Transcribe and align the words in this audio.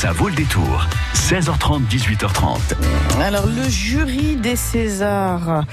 Ça 0.00 0.12
vaut 0.12 0.28
le 0.28 0.34
détour. 0.34 0.86
16h30, 1.14 1.82
18h30. 1.90 2.58
Alors 3.20 3.46
le 3.46 3.68
jury 3.68 4.36
des 4.36 4.56
Césars. 4.56 5.66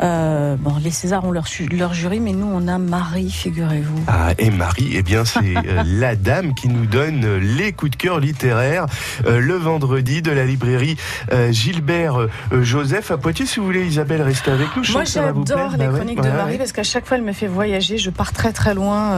Euh, 0.00 0.56
bon, 0.56 0.74
les 0.82 0.90
Césars 0.90 1.24
ont 1.24 1.32
leur, 1.32 1.46
leur, 1.72 1.92
jury, 1.92 2.20
mais 2.20 2.32
nous 2.32 2.46
on 2.46 2.68
a 2.68 2.78
Marie, 2.78 3.30
figurez-vous. 3.30 4.04
Ah, 4.06 4.32
et 4.38 4.50
Marie, 4.50 4.92
eh 4.94 5.02
bien 5.02 5.24
c'est 5.24 5.56
euh, 5.56 5.82
la 5.84 6.14
dame 6.14 6.54
qui 6.54 6.68
nous 6.68 6.86
donne 6.86 7.38
les 7.38 7.72
coups 7.72 7.92
de 7.92 7.96
cœur 7.96 8.20
littéraires 8.20 8.86
euh, 9.26 9.40
le 9.40 9.54
vendredi 9.54 10.22
de 10.22 10.30
la 10.30 10.44
librairie 10.44 10.96
euh, 11.32 11.50
Gilbert 11.50 12.28
Joseph 12.52 13.10
à 13.10 13.16
Poitiers. 13.16 13.46
Si 13.46 13.60
vous 13.60 13.66
voulez, 13.66 13.86
Isabelle, 13.86 14.22
restez 14.22 14.50
avec 14.50 14.68
nous. 14.76 14.84
Je 14.84 14.92
Moi 14.92 15.04
j'adore 15.04 15.72
les 15.78 15.86
bah 15.86 15.92
chroniques 15.94 16.20
de 16.20 16.30
Marie 16.30 16.58
parce 16.58 16.72
qu'à 16.72 16.82
chaque 16.82 17.06
fois 17.06 17.16
elle 17.16 17.24
me 17.24 17.32
fait 17.32 17.48
voyager. 17.48 17.98
Je 17.98 18.10
pars 18.10 18.32
très 18.32 18.52
très 18.52 18.74
loin 18.74 19.12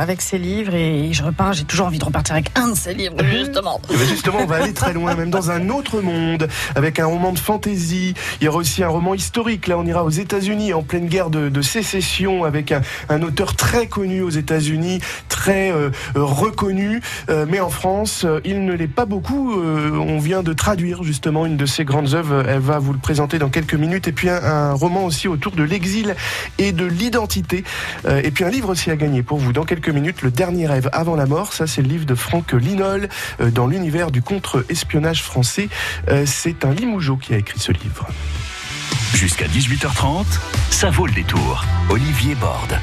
avec 0.00 0.22
ses 0.22 0.38
livres 0.38 0.74
et 0.74 1.12
je 1.12 1.22
repars. 1.22 1.52
J'ai 1.52 1.64
toujours 1.64 1.86
envie 1.86 1.98
de 1.98 2.04
repartir 2.04 2.34
avec 2.34 2.50
un 2.56 2.68
de 2.68 2.76
ses 2.76 2.94
livres, 2.94 3.16
justement. 3.24 3.80
Justement, 4.08 4.38
on 4.40 4.46
va 4.46 4.56
aller 4.56 4.72
très 4.72 4.92
loin, 4.92 5.14
même 5.14 5.30
dans 5.30 5.50
un 5.50 5.68
autre 5.68 6.00
monde, 6.00 6.48
avec 6.74 6.98
un 6.98 7.06
roman 7.06 7.32
de 7.32 7.38
fantaisie. 7.38 8.14
Il 8.40 8.44
y 8.44 8.48
aura 8.48 8.58
aussi 8.58 8.82
un 8.82 8.88
roman 8.88 9.14
historique. 9.14 9.66
Là, 9.66 9.78
on 9.78 9.86
ira 9.86 10.04
aux 10.04 10.10
États-Unis 10.10 10.72
en 10.72 10.82
pleine 10.82 11.06
guerre 11.06 11.30
de, 11.30 11.62
sécession 11.62 12.44
avec 12.44 12.72
un, 12.72 13.22
auteur 13.22 13.56
très 13.56 13.86
connu 13.86 14.22
aux 14.22 14.30
États-Unis, 14.30 15.00
très 15.28 15.72
euh, 15.72 15.90
reconnu, 16.14 17.00
euh, 17.28 17.46
mais 17.48 17.60
en 17.60 17.70
France, 17.70 18.24
euh, 18.24 18.40
il 18.44 18.64
ne 18.64 18.72
l'est 18.72 18.86
pas 18.86 19.04
beaucoup. 19.04 19.54
on 19.54 20.18
vient 20.18 20.42
de 20.42 20.52
traduire 20.52 21.02
justement 21.02 21.46
une 21.46 21.56
de 21.56 21.66
ses 21.66 21.84
grandes 21.84 22.14
œuvres. 22.14 22.44
Elle 22.48 22.60
va 22.60 22.78
vous 22.78 22.92
le 22.92 22.98
présenter 22.98 23.38
dans 23.38 23.48
quelques 23.48 23.74
minutes. 23.74 24.08
Et 24.08 24.12
puis 24.12 24.28
un, 24.28 24.72
roman 24.72 25.04
aussi 25.04 25.28
autour 25.28 25.52
de 25.52 25.62
l'exil 25.62 26.14
et 26.58 26.72
de 26.72 26.84
l'identité. 26.84 27.64
et 28.06 28.30
puis 28.30 28.44
un 28.44 28.50
livre 28.50 28.70
aussi 28.70 28.90
à 28.90 28.96
gagner 28.96 29.22
pour 29.22 29.38
vous 29.38 29.52
dans 29.52 29.64
quelques 29.64 29.88
minutes. 29.88 30.22
Le 30.22 30.30
dernier 30.30 30.66
rêve 30.66 30.88
avant 30.92 31.16
la 31.16 31.26
mort. 31.26 31.52
Ça, 31.52 31.66
c'est 31.66 31.82
le 31.82 31.88
livre 31.88 32.06
de 32.06 32.14
Franck 32.14 32.52
Linol 32.52 33.08
dans 33.40 33.66
l'univers 33.66 33.95
du 34.10 34.22
contre-espionnage 34.22 35.22
français. 35.22 35.68
c'est 36.26 36.64
un 36.64 36.72
Limougeau 36.72 37.16
qui 37.16 37.34
a 37.34 37.38
écrit 37.38 37.58
ce 37.58 37.72
livre. 37.72 38.06
Jusqu'à 39.14 39.46
18h30, 39.46 40.26
ça 40.70 40.90
vaut 40.90 41.06
le 41.06 41.12
détour. 41.12 41.64
Olivier 41.88 42.34
Borde. 42.34 42.78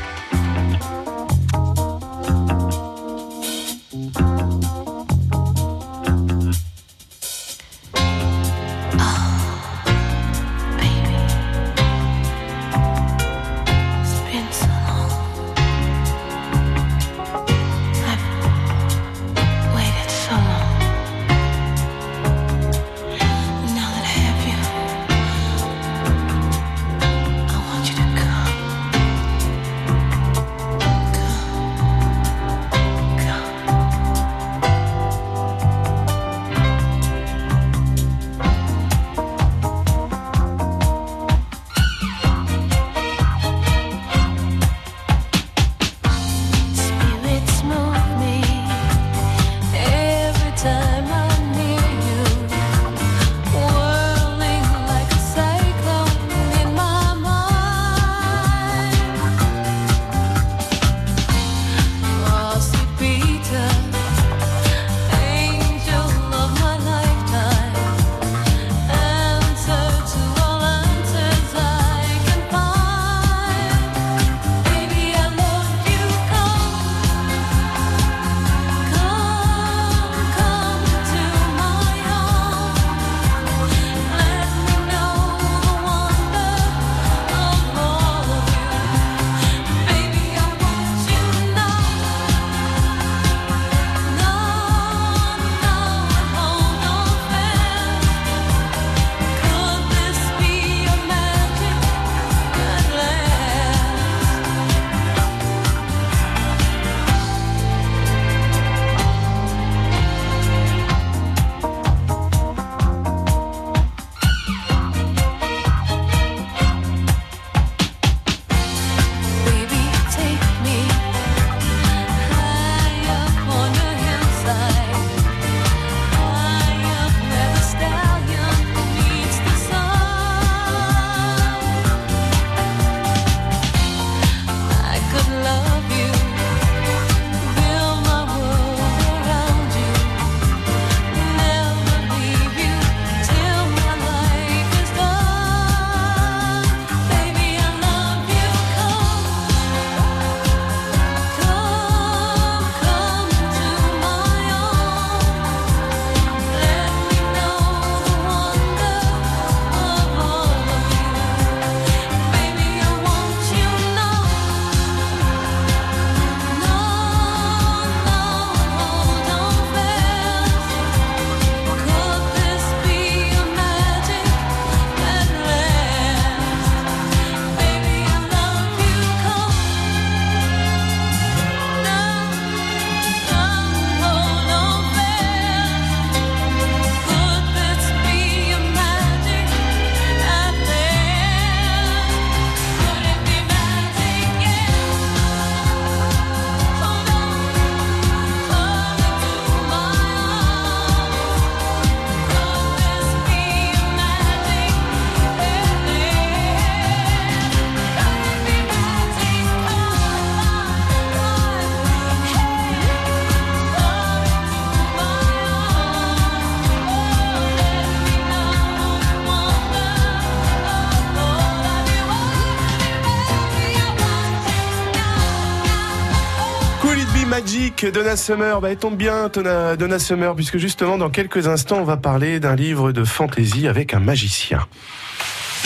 Avec 227.33 227.91
Donna 227.91 228.15
Summer. 228.15 228.61
Bah, 228.61 228.69
elle 228.69 228.77
tombe 228.77 228.95
bien, 228.95 229.29
Donna 229.29 229.99
Summer, 229.99 230.35
puisque 230.35 230.57
justement, 230.57 230.97
dans 230.97 231.09
quelques 231.09 231.47
instants, 231.47 231.77
on 231.79 231.83
va 231.83 231.97
parler 231.97 232.39
d'un 232.39 232.55
livre 232.55 232.91
de 232.91 233.03
fantaisie 233.03 233.67
avec 233.67 233.93
un 233.93 233.99
magicien. 233.99 234.59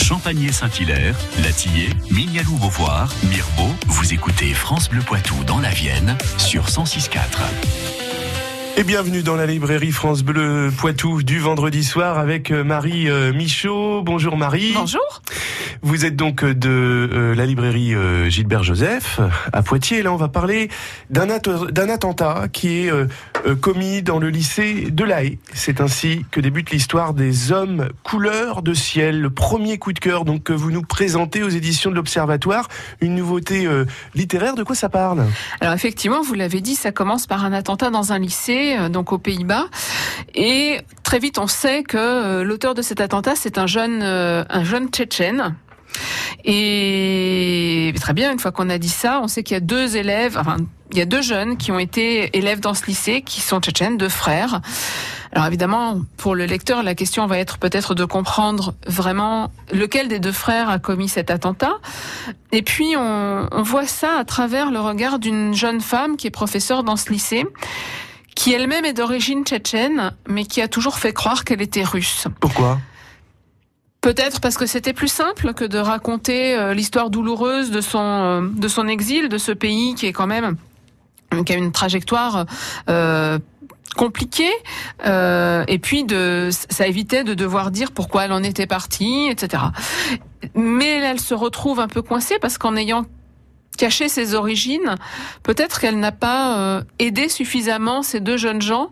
Champagné 0.02 0.52
Saint-Hilaire, 0.54 1.16
Latillé, 1.44 1.90
Mignalou 2.10 2.56
Beauvoir, 2.56 3.14
Mirbeau, 3.30 3.74
vous 3.88 4.14
écoutez 4.14 4.54
France 4.54 4.90
Bleu 4.90 5.02
Poitou 5.02 5.36
dans 5.46 5.60
la 5.60 5.69
Vienne 5.69 6.16
sur 6.38 6.68
106.4. 6.68 7.87
Et 8.79 8.83
bienvenue 8.83 9.24
dans 9.24 9.35
la 9.35 9.47
librairie 9.47 9.91
France 9.91 10.21
Bleu 10.21 10.71
Poitou 10.77 11.24
du 11.24 11.39
vendredi 11.39 11.83
soir 11.83 12.19
avec 12.19 12.51
euh, 12.51 12.63
Marie 12.63 13.09
euh, 13.09 13.33
Michaud. 13.33 14.03
Bonjour 14.03 14.38
Marie. 14.38 14.74
Bonjour. 14.75 15.24
Vous 15.81 16.06
êtes 16.06 16.15
donc 16.15 16.44
euh, 16.44 16.53
de 16.53 17.33
la 17.35 17.47
librairie 17.47 17.95
Gilbert 18.29 18.62
Joseph 18.62 19.19
à 19.51 19.63
Poitiers. 19.63 20.03
Là, 20.03 20.13
on 20.13 20.15
va 20.15 20.27
parler 20.27 20.69
d'un 21.09 21.29
attentat 21.89 22.47
qui 22.53 22.85
est 22.85 22.91
commis 23.62 24.03
dans 24.03 24.19
le 24.19 24.29
lycée 24.29 24.91
de 24.91 25.03
La 25.03 25.23
Haye. 25.23 25.39
C'est 25.53 25.81
ainsi 25.81 26.25
que 26.30 26.39
débute 26.39 26.69
l'histoire 26.69 27.15
des 27.15 27.51
hommes 27.51 27.89
couleur 28.03 28.62
de 28.62 28.75
ciel. 28.75 29.21
Le 29.21 29.30
premier 29.31 29.80
coup 29.80 29.94
de 29.94 30.00
cœur 30.00 30.23
donc 30.23 30.44
que 30.44 30.53
vous 30.53 30.69
nous 30.69 30.83
présentez 30.83 31.41
aux 31.41 31.50
éditions 31.50 31.89
de 31.89 31.95
l'Observatoire. 31.95 32.68
Une 33.01 33.15
nouveauté 33.15 33.68
littéraire. 34.13 34.56
De 34.56 34.63
quoi 34.63 34.75
ça 34.75 34.89
parle? 34.89 35.25
Alors 35.62 35.73
effectivement, 35.73 36.21
vous 36.21 36.35
l'avez 36.35 36.62
dit, 36.62 36.75
ça 36.75 36.91
commence 36.91 37.25
par 37.25 37.44
un 37.45 37.53
attentat 37.53 37.89
dans 37.89 38.12
un 38.12 38.19
lycée 38.19 38.67
euh, 38.75 38.90
donc 38.90 39.12
aux 39.12 39.18
Pays-Bas. 39.18 39.68
Et 40.36 40.80
très 41.04 41.19
vite, 41.19 41.38
on 41.38 41.48
sait 41.48 41.84
que 41.84 41.98
euh, 41.98 42.44
l'auteur 42.44 42.74
de 42.74 42.81
cet 42.81 43.02
attentat, 43.02 43.36
c'est 43.36 43.58
un 43.58 43.68
jeune, 43.68 44.02
euh, 44.04 44.44
un 44.50 44.64
jeune 44.64 44.90
tchétchène. 44.90 45.56
Et 46.46 47.94
très 48.00 48.14
bien, 48.14 48.31
une 48.31 48.40
fois 48.40 48.52
qu'on 48.52 48.69
a 48.69 48.78
dit 48.78 48.90
ça, 48.90 49.19
on 49.22 49.28
sait 49.28 49.44
qu'il 49.44 49.56
y 49.56 49.58
a 49.58 49.62
deux 49.62 49.98
élèves, 49.98 50.38
enfin, 50.40 50.58
il 50.92 50.98
y 50.98 51.02
a 51.02 51.06
deux 51.06 51.22
jeunes 51.22 51.58
qui 51.58 51.72
ont 51.72 51.80
été 51.80 52.38
élèves 52.38 52.60
dans 52.60 52.74
ce 52.74 52.86
lycée, 52.86 53.22
qui 53.22 53.42
sont 53.42 53.60
tchétchènes, 53.60 53.98
deux 53.98 54.10
frères. 54.10 54.62
Alors 55.34 55.46
évidemment, 55.46 56.02
pour 56.16 56.36
le 56.36 56.46
lecteur, 56.46 56.84
la 56.84 56.96
question 56.96 57.28
va 57.28 57.38
être 57.38 57.58
peut-être 57.58 57.96
de 57.96 58.06
comprendre 58.06 58.75
vraiment 58.88 59.52
lequel 59.74 60.08
des 60.08 60.19
deux 60.19 60.31
frères 60.31 60.69
a 60.69 60.80
commis 60.80 61.10
cet 61.10 61.30
attentat. 61.30 61.78
Et 62.52 62.62
puis 62.62 62.96
on, 62.98 63.48
on 63.52 63.62
voit 63.62 63.88
ça 63.88 64.18
à 64.18 64.24
travers 64.24 64.72
le 64.72 64.80
regard 64.80 65.19
d'une 65.19 65.54
jeune 65.54 65.81
femme 65.81 66.16
qui 66.16 66.28
est 66.28 66.31
professeure 66.31 66.84
dans 66.84 66.96
ce 66.96 67.12
lycée 67.12 67.46
qui 68.38 68.54
elle-même 68.54 68.86
est 68.86 68.94
d'origine 68.94 69.44
tchétchène, 69.44 70.13
mais 70.30 70.45
qui 70.45 70.62
a 70.62 70.68
toujours 70.68 71.00
fait 71.00 71.12
croire 71.12 71.44
qu'elle 71.44 71.62
était 71.62 71.84
russe. 71.84 72.28
Pourquoi? 72.39 72.80
Peut-être 74.01 74.39
parce 74.42 74.57
que 74.57 74.68
c'était 74.68 74.94
plus 74.94 75.07
simple 75.07 75.56
que 75.56 75.66
de 75.66 75.80
raconter 75.80 76.56
euh, 76.56 76.75
l'histoire 76.75 77.10
douloureuse 77.10 77.72
de 77.72 77.81
son 77.81 78.00
euh, 78.00 78.42
de 78.42 78.68
son 78.68 78.88
exil, 78.88 79.28
de 79.28 79.39
ce 79.39 79.51
pays 79.51 79.95
qui 79.95 80.06
est 80.06 80.13
quand 80.13 80.28
même 80.28 80.56
qui 81.45 81.51
a 81.51 81.56
une 81.56 81.72
trajectoire 81.72 82.45
euh, 82.89 83.39
compliquée, 83.98 84.54
euh, 85.06 85.66
et 85.68 85.80
puis 85.80 86.04
de 86.04 86.50
ça 86.51 86.88
évitait 86.88 87.24
de 87.24 87.33
devoir 87.33 87.72
dire 87.72 87.92
pourquoi 87.92 88.25
elle 88.25 88.31
en 88.31 88.44
était 88.44 88.68
partie, 88.68 89.28
etc. 89.30 89.63
Mais 90.54 91.00
elle 91.00 91.19
se 91.19 91.33
retrouve 91.33 91.80
un 91.80 91.88
peu 91.88 92.04
coincée 92.04 92.38
parce 92.40 92.60
qu'en 92.60 92.75
ayant 92.75 93.06
cacher 93.77 94.09
ses 94.09 94.33
origines, 94.33 94.95
peut-être 95.44 95.79
qu'elle 95.79 96.00
n'a 96.00 96.12
pas 96.12 96.57
euh, 96.57 96.83
aidé 97.00 97.29
suffisamment 97.29 98.01
ces 98.03 98.19
deux 98.19 98.38
jeunes 98.38 98.62
gens 98.62 98.91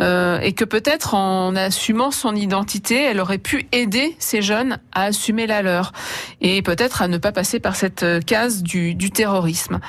euh, 0.00 0.38
et 0.40 0.52
que 0.52 0.64
peut-être 0.64 1.14
en 1.14 1.56
assumant 1.56 2.10
son 2.10 2.36
identité, 2.36 3.02
elle 3.02 3.20
aurait 3.20 3.38
pu 3.38 3.66
aider 3.72 4.14
ces 4.18 4.42
jeunes 4.42 4.78
à 4.92 5.04
assumer 5.04 5.46
la 5.46 5.62
leur 5.62 5.92
et 6.40 6.62
peut-être 6.62 7.02
à 7.02 7.08
ne 7.08 7.18
pas 7.18 7.32
passer 7.32 7.60
par 7.60 7.76
cette 7.76 8.04
case 8.26 8.62
du, 8.62 8.94
du 8.94 9.10
terrorisme 9.10 9.80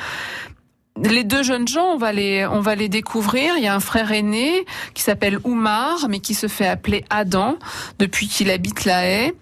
les 1.04 1.24
deux 1.24 1.44
jeunes 1.44 1.68
gens, 1.68 1.94
on 1.94 1.98
va 1.98 2.12
les, 2.12 2.46
on 2.46 2.60
va 2.60 2.76
les 2.76 2.90
découvrir. 2.90 3.54
Il 3.58 3.64
y 3.64 3.68
a 3.68 3.76
un 3.76 3.80
frère 3.80 4.12
aîné 4.12 4.66
qui 4.94 5.04
s'appelle 5.04 5.40
Oumar, 5.44 6.08
mais 6.10 6.20
qui 6.20 6.34
se 6.34 6.48
fait 6.48 6.68
appeler 6.68 7.06
Adam 7.10 7.58
depuis 8.00 8.28
qu'il 8.28 8.50
habite 8.50 8.86
la 8.86 9.06
haie. 9.06 9.34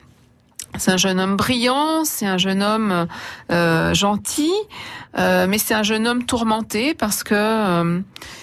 C'est 0.78 0.92
un 0.92 0.98
jeune 0.98 1.20
homme 1.20 1.36
brillant, 1.36 2.04
c'est 2.04 2.26
un 2.26 2.38
jeune 2.38 2.62
homme 2.62 3.08
euh, 3.52 3.94
gentil, 3.94 4.52
euh, 5.18 5.48
mais 5.48 5.58
c'est 5.58 5.74
un 5.74 5.84
jeune 5.84 6.08
homme 6.08 6.26
tourmenté 6.26 6.94
parce 6.94 7.24
que 7.24 7.34
euh, 7.36 8.00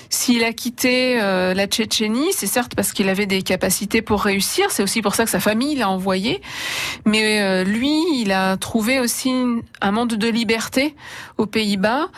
s'il 0.08 0.44
a 0.44 0.52
quitté 0.52 1.16
la 1.16 1.66
Tchétchénie, 1.66 2.32
c'est 2.32 2.46
certes 2.46 2.74
parce 2.74 2.92
qu'il 2.92 3.08
avait 3.08 3.26
des 3.26 3.42
capacités 3.42 4.02
pour 4.02 4.22
réussir, 4.22 4.70
c'est 4.70 4.82
aussi 4.82 5.00
pour 5.00 5.14
ça 5.14 5.24
que 5.24 5.30
sa 5.30 5.40
famille 5.40 5.74
l'a 5.74 5.88
envoyé, 5.88 6.42
mais 7.06 7.64
lui, 7.64 8.20
il 8.20 8.30
a 8.30 8.58
trouvé 8.58 9.00
aussi 9.00 9.32
un 9.80 9.90
monde 9.90 10.14
de 10.14 10.28
liberté 10.28 10.94
aux 11.38 11.46
Pays-Bas. 11.46 12.08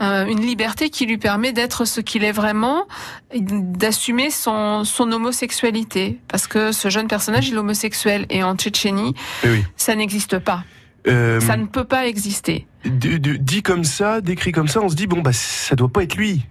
Euh, 0.00 0.26
une 0.26 0.40
liberté 0.40 0.90
qui 0.90 1.06
lui 1.06 1.18
permet 1.18 1.52
d'être 1.52 1.84
ce 1.84 2.00
qu'il 2.00 2.22
est 2.22 2.32
vraiment, 2.32 2.86
d'assumer 3.34 4.30
son, 4.30 4.84
son 4.84 5.10
homosexualité. 5.10 6.20
Parce 6.28 6.46
que 6.46 6.70
ce 6.70 6.88
jeune 6.88 7.08
personnage, 7.08 7.48
il 7.48 7.54
est 7.54 7.58
homosexuel. 7.58 8.26
Et 8.30 8.44
en 8.44 8.54
Tchétchénie, 8.54 9.14
eh 9.44 9.48
ça 9.76 9.96
n'existe 9.96 10.38
pas. 10.38 10.62
Euh, 11.08 11.40
ça 11.40 11.56
ne 11.56 11.66
peut 11.66 11.84
pas 11.84 12.06
exister. 12.06 12.66
Dit 12.84 13.62
comme 13.62 13.84
ça, 13.84 14.20
décrit 14.20 14.52
comme 14.52 14.68
ça, 14.68 14.80
on 14.80 14.88
se 14.88 14.94
dit, 14.94 15.06
bon, 15.06 15.20
bah, 15.20 15.32
ça 15.32 15.74
doit 15.74 15.88
pas 15.88 16.02
être 16.02 16.16
lui. 16.16 16.46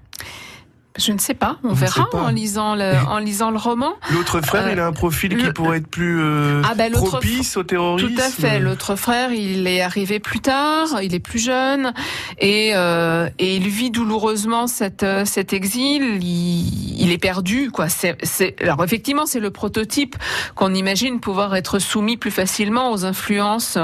Je 0.98 1.12
ne 1.12 1.20
sais 1.20 1.34
pas, 1.34 1.58
on, 1.64 1.74
verra 1.74 2.08
en 2.14 2.30
lisant 2.30 2.76
le, 2.76 2.94
en 3.08 3.20
lisant 3.20 3.52
le 3.52 3.58
roman. 3.58 3.94
L'autre 4.12 4.42
frère, 4.42 4.66
euh, 4.66 4.72
il 4.72 4.80
a 4.80 4.88
un 4.88 4.92
profil 4.92 5.38
qui 5.38 5.52
pourrait 5.52 5.78
être 5.78 5.88
plus 5.88 6.20
euh, 6.20 6.62
ah 6.66 6.74
ben, 6.76 6.92
propice 6.92 7.56
au 7.56 7.64
terrorisme. 7.64 8.10
Tout 8.10 8.22
à 8.22 8.30
fait. 8.30 8.60
L'autre 8.60 8.96
frère, 8.96 9.32
il 9.32 9.68
est 9.68 9.82
arrivé 9.82 10.20
plus 10.20 10.40
tard, 10.40 11.02
il 11.04 11.14
est 11.14 11.20
plus 11.20 11.40
jeune 11.40 11.94
et, 12.40 12.72
euh, 12.74 13.30
et 13.38 13.56
il 13.58 13.68
vit 13.68 13.92
douloureusement 13.92 14.66
cette, 14.66 15.06
cet 15.26 15.54
exil. 15.54 16.20
Il, 16.22 17.00
il 17.00 17.12
est 17.12 17.20
perdu, 17.20 17.70
quoi. 17.72 17.90
C'est, 17.90 18.56
alors 18.62 18.84
effectivement, 18.84 19.28
c'est 19.28 19.40
le 19.40 19.52
prototype 19.52 20.16
qu'on 20.56 20.74
imagine 20.74 21.20
pouvoir 21.20 21.56
être 21.56 21.78
soumis 21.80 22.18
plus 22.18 22.32
facilement 22.32 22.92
aux 22.92 23.06
influences 23.06 23.78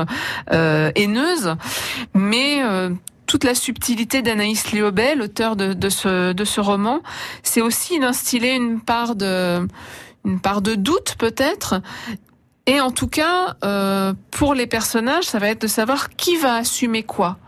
haineuses, 0.50 1.56
mais 2.16 2.62
toute 3.34 3.46
la 3.46 3.56
subtilité 3.56 4.22
d'Anaïs 4.22 4.74
Liobel, 4.74 5.18
l'auteur 5.18 5.56
de, 5.56 5.74
de, 5.74 5.90
ce, 5.90 6.34
de 6.34 6.46
ce 6.46 6.62
roman, 6.62 7.02
c'est 7.42 7.62
aussi 7.62 8.00
d'instiller 8.00 8.54
une 8.54 8.80
part 8.80 9.16
de, 9.16 9.68
une 10.24 10.40
part 10.40 10.62
de 10.62 10.76
doute 10.76 11.16
peut-être. 11.18 11.82
Et 12.68 12.80
en 12.80 12.92
tout 12.92 13.08
cas, 13.08 13.56
euh, 13.64 14.14
pour 14.30 14.54
les 14.54 14.68
personnages, 14.68 15.24
ça 15.24 15.40
va 15.40 15.48
être 15.48 15.64
de 15.64 15.68
savoir 15.68 16.10
qui 16.12 16.38
va 16.38 16.54
assumer 16.54 17.02
quoi 17.02 17.40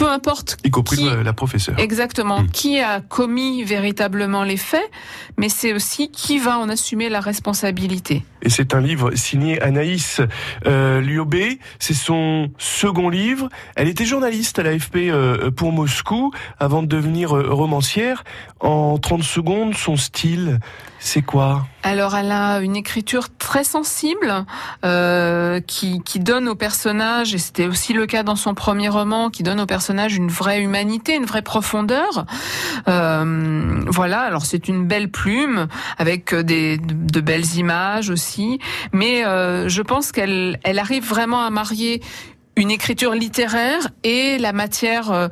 peu 0.00 0.08
importe. 0.08 0.56
Y 0.64 0.70
compris 0.70 1.06
la 1.22 1.32
professeure. 1.34 1.78
Exactement. 1.78 2.40
Hmm. 2.40 2.48
Qui 2.48 2.80
a 2.80 3.02
commis 3.02 3.64
véritablement 3.64 4.44
les 4.44 4.56
faits, 4.56 4.90
mais 5.36 5.50
c'est 5.50 5.74
aussi 5.74 6.10
qui 6.10 6.38
va 6.38 6.58
en 6.58 6.70
assumer 6.70 7.10
la 7.10 7.20
responsabilité. 7.20 8.24
Et 8.40 8.48
c'est 8.48 8.74
un 8.74 8.80
livre 8.80 9.10
signé 9.14 9.60
Anaïs 9.60 10.22
euh, 10.66 11.02
Liobé. 11.02 11.58
C'est 11.78 11.92
son 11.94 12.50
second 12.56 13.10
livre. 13.10 13.50
Elle 13.76 13.88
était 13.88 14.06
journaliste 14.06 14.58
à 14.58 14.62
l'AFP 14.62 14.96
euh, 14.96 15.50
pour 15.50 15.70
Moscou 15.70 16.32
avant 16.58 16.82
de 16.82 16.88
devenir 16.88 17.36
euh, 17.36 17.52
romancière. 17.52 18.24
En 18.60 18.96
30 18.96 19.22
secondes, 19.22 19.74
son 19.74 19.96
style, 19.96 20.60
c'est 21.02 21.22
quoi 21.22 21.66
Alors, 21.82 22.14
elle 22.14 22.30
a 22.30 22.60
une 22.60 22.76
écriture 22.76 23.28
très 23.38 23.64
sensible 23.64 24.44
euh, 24.84 25.58
qui, 25.60 26.02
qui 26.02 26.20
donne 26.20 26.46
au 26.46 26.54
personnage, 26.54 27.34
et 27.34 27.38
c'était 27.38 27.66
aussi 27.66 27.94
le 27.94 28.04
cas 28.04 28.22
dans 28.22 28.36
son 28.36 28.52
premier 28.52 28.90
roman, 28.90 29.30
qui 29.30 29.42
donne 29.42 29.60
au 29.60 29.66
personnage 29.66 30.14
une 30.14 30.28
vraie 30.28 30.60
humanité, 30.60 31.16
une 31.16 31.24
vraie 31.24 31.40
profondeur. 31.40 32.26
Euh, 32.86 33.80
voilà, 33.86 34.20
alors 34.20 34.44
c'est 34.44 34.68
une 34.68 34.86
belle 34.86 35.10
plume 35.10 35.68
avec 35.96 36.34
des, 36.34 36.76
de, 36.76 37.20
belles 37.22 37.56
images 37.56 38.10
aussi, 38.10 38.60
mais 38.92 39.24
euh, 39.24 39.70
je 39.70 39.80
pense 39.80 40.12
qu'elle 40.12 40.60
elle 40.64 40.78
arrive 40.78 41.08
vraiment 41.08 41.40
à 41.40 41.48
marier 41.48 42.02
une 42.56 42.70
écriture 42.70 43.14
littéraire 43.14 43.88
et 44.04 44.38
la 44.38 44.52
matière, 44.52 45.10
euh, 45.12 45.28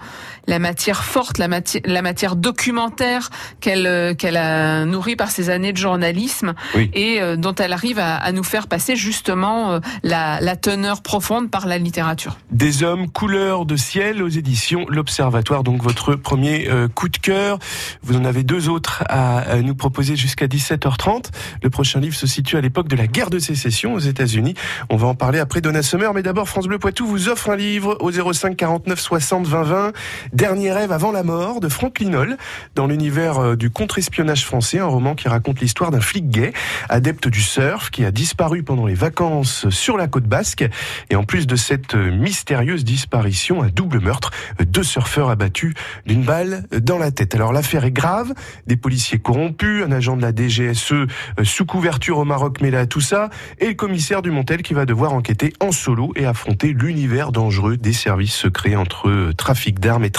la 0.49 0.59
matière 0.59 1.05
forte, 1.05 1.39
la 1.39 1.47
matière, 1.47 1.83
la 1.85 2.03
matière 2.03 2.35
documentaire 2.35 3.31
qu'elle 3.61 3.87
euh, 3.87 4.15
qu'elle 4.15 4.37
a 4.37 4.85
nourrie 4.85 5.15
par 5.15 5.31
ses 5.31 5.51
années 5.51 5.73
de 5.73 5.77
journalisme 5.77 6.55
et 6.95 7.21
euh, 7.21 7.37
dont 7.37 7.55
elle 7.55 7.73
arrive 7.73 7.99
à, 7.99 8.17
à, 8.17 8.33
nous 8.33 8.43
faire 8.43 8.67
passer 8.67 8.97
justement 8.97 9.79
la, 10.03 10.41
la, 10.41 10.57
teneur 10.57 11.03
profonde 11.03 11.51
par 11.51 11.67
la 11.67 11.77
littérature. 11.77 12.39
Des 12.51 12.83
hommes 12.83 13.11
couleur 13.11 13.67
de 13.67 13.77
ciel 13.77 14.23
aux 14.23 14.29
éditions 14.29 14.87
L'Observatoire, 14.89 15.63
donc 15.63 15.83
votre 15.83 16.15
premier 16.15 16.69
coup 16.95 17.09
de 17.09 17.19
cœur. 17.19 17.59
Vous 18.03 18.17
en 18.17 18.25
avez 18.25 18.43
deux 18.43 18.69
autres 18.69 19.05
à, 19.09 19.39
à 19.39 19.57
nous 19.57 19.75
proposer 19.75 20.17
jusqu'à 20.17 20.47
17h30. 20.47 21.27
Le 21.63 21.71
prochain 21.71 22.01
livre 22.01 22.17
se 22.17 22.27
situe 22.27 22.57
à 22.57 22.61
l'époque 22.61 22.89
de 22.89 22.97
la 22.97 23.07
guerre 23.07 23.31
de 23.31 23.39
sécession 23.39 23.95
aux 23.95 23.99
États-Unis. 23.99 24.55
On 24.89 24.97
va 24.97 25.09
en 25.09 25.15
parler 25.15 25.39
après 25.39 25.61
Donna 25.61 25.83
Summer, 25.83 26.15
mais 26.15 26.23
d'abord 26.23 26.49
France 26.49 26.67
Bleu 26.67 26.79
Poitou 26.79 27.07
vous 27.07 27.29
offre 27.29 27.51
un 27.51 27.57
livre 27.57 27.99
au 28.01 28.11
05 28.11 28.57
49 28.57 28.99
60 28.99 29.47
20 29.47 29.63
20 29.63 29.93
Dernier 30.39 30.71
rêve 30.71 30.93
avant 30.93 31.11
la 31.11 31.25
mort 31.25 31.59
de 31.59 31.69
Franck 31.69 31.99
Linol 31.99 32.37
dans 32.77 32.87
l'univers 32.87 33.41
euh, 33.41 33.57
du 33.57 33.71
contre-espionnage 33.71 34.47
français, 34.47 34.79
un 34.79 34.87
roman 34.87 35.17
qui 35.17 35.27
raconte 35.27 35.59
l'histoire 35.59 35.91
d'un 35.91 36.01
flic 36.01 36.31
gay, 36.31 36.53
adepte 36.89 37.27
du 37.27 37.43
surf, 37.43 37.91
qui 37.91 38.05
a 38.05 38.13
disparu 38.13 38.63
pendant 38.63 38.87
les 38.87 38.95
vacances 38.95 39.69
sur 39.71 39.97
la 39.97 40.07
côte 40.07 40.27
basque. 40.27 40.65
Et 41.11 41.17
en 41.17 41.25
plus 41.25 41.49
de 41.49 41.57
cette 41.57 41.97
euh, 41.97 42.13
mystérieuse 42.13 42.85
disparition, 42.85 43.65
un 43.65 43.67
double 43.67 43.99
meurtre, 43.99 44.31
deux 44.65 44.85
surfeurs 44.85 45.29
abattus 45.29 45.75
d'une 46.07 46.23
balle 46.23 46.69
dans 46.71 46.99
la 46.99 47.11
tête. 47.11 47.35
Alors 47.35 47.53
l'affaire 47.53 47.85
est 47.85 47.91
grave, 47.91 48.33
des 48.69 48.77
policiers 48.77 49.19
corrompus, 49.19 49.83
un 49.83 49.91
agent 49.91 50.17
de 50.17 50.23
la 50.23 50.31
DGSE 50.31 50.93
euh, 50.93 51.07
sous 51.43 51.67
couverture 51.67 52.19
au 52.19 52.25
Maroc 52.25 52.61
mêlé 52.61 52.77
à 52.77 52.87
tout 52.87 53.01
ça, 53.01 53.29
et 53.59 53.67
le 53.67 53.75
commissaire 53.75 54.23
du 54.23 54.31
Montel 54.31 54.63
qui 54.63 54.73
va 54.73 54.87
devoir 54.87 55.15
enquêter 55.15 55.53
en 55.59 55.73
solo 55.73 56.13
et 56.15 56.27
affronter 56.27 56.73
l'univers 56.73 57.33
dangereux 57.33 57.77
des 57.77 57.93
services 57.93 58.35
secrets 58.35 58.77
entre 58.77 59.33
trafic 59.37 59.81
d'armes 59.81 60.05
et 60.05 60.11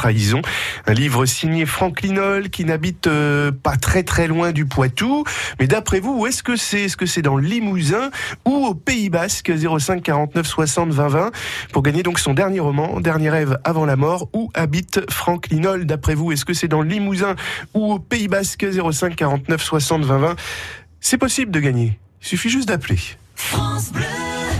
Un 0.87 0.93
livre 0.93 1.25
signé 1.25 1.65
Franck 1.65 2.01
Linol 2.01 2.49
qui 2.49 2.65
n'habite 2.65 3.07
euh, 3.07 3.51
pas 3.51 3.77
très 3.77 4.03
très 4.03 4.27
loin 4.27 4.51
du 4.51 4.65
Poitou. 4.65 5.23
Mais 5.59 5.67
d'après 5.67 5.99
vous, 5.99 6.19
où 6.19 6.27
est-ce 6.27 6.43
que 6.43 6.55
c'est? 6.55 6.83
Est-ce 6.83 6.97
que 6.97 7.05
c'est 7.05 7.21
dans 7.21 7.37
Limousin 7.37 8.09
ou 8.45 8.65
au 8.65 8.73
Pays 8.73 9.09
Basque? 9.09 9.51
05 9.51 10.01
49 10.01 10.47
60 10.47 10.89
20 10.91 11.07
20 11.07 11.31
pour 11.71 11.83
gagner 11.83 12.03
donc 12.03 12.19
son 12.19 12.33
dernier 12.33 12.59
roman, 12.59 12.99
Dernier 12.99 13.29
rêve 13.29 13.59
avant 13.63 13.85
la 13.85 13.95
mort. 13.95 14.29
Où 14.33 14.49
habite 14.53 15.01
Franck 15.11 15.47
Linol? 15.49 15.85
D'après 15.85 16.15
vous, 16.15 16.31
est-ce 16.31 16.45
que 16.45 16.53
c'est 16.53 16.67
dans 16.67 16.81
Limousin 16.81 17.35
ou 17.73 17.93
au 17.93 17.99
Pays 17.99 18.27
Basque? 18.27 18.65
05 18.91 19.15
49 19.15 19.61
60 19.61 20.03
20 20.03 20.17
20 20.17 20.35
C'est 20.99 21.17
possible 21.17 21.51
de 21.51 21.59
gagner. 21.59 21.99
Il 22.21 22.27
suffit 22.27 22.49
juste 22.49 22.67
d'appeler. 22.67 22.99
France 23.35 23.91
Bleu. 23.91 24.03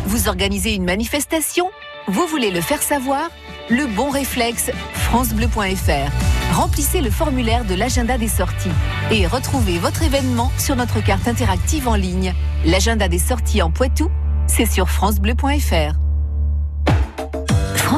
Vous 0.05 0.27
organisez 0.27 0.73
une 0.73 0.85
manifestation 0.85 1.69
Vous 2.07 2.25
voulez 2.27 2.51
le 2.51 2.61
faire 2.61 2.81
savoir? 2.81 3.29
Le 3.69 3.85
bon 3.85 4.09
réflexe, 4.09 4.71
francebleu.fr. 4.93 6.55
Remplissez 6.55 7.01
le 7.01 7.11
formulaire 7.11 7.65
de 7.65 7.75
l'agenda 7.75 8.17
des 8.17 8.27
sorties 8.27 8.71
et 9.11 9.27
retrouvez 9.27 9.77
votre 9.77 10.01
événement 10.01 10.51
sur 10.57 10.75
notre 10.75 11.03
carte 11.03 11.27
interactive 11.27 11.87
en 11.87 11.95
ligne. 11.95 12.33
L'agenda 12.65 13.07
des 13.07 13.19
sorties 13.19 13.61
en 13.61 13.69
Poitou, 13.69 14.09
c'est 14.47 14.65
sur 14.65 14.89
francebleu.fr. 14.89 16.08